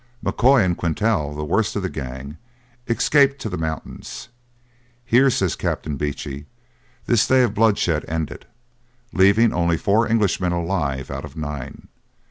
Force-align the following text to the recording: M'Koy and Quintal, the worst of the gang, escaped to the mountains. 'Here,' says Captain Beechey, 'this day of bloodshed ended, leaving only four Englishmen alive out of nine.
M'Koy 0.23 0.63
and 0.63 0.75
Quintal, 0.75 1.35
the 1.35 1.45
worst 1.45 1.75
of 1.75 1.83
the 1.83 1.87
gang, 1.91 2.37
escaped 2.87 3.39
to 3.43 3.49
the 3.49 3.55
mountains. 3.55 4.29
'Here,' 5.05 5.29
says 5.29 5.55
Captain 5.55 5.95
Beechey, 5.95 6.47
'this 7.05 7.27
day 7.27 7.43
of 7.43 7.53
bloodshed 7.53 8.03
ended, 8.07 8.47
leaving 9.13 9.53
only 9.53 9.77
four 9.77 10.07
Englishmen 10.09 10.53
alive 10.53 11.11
out 11.11 11.23
of 11.23 11.37
nine. 11.37 11.87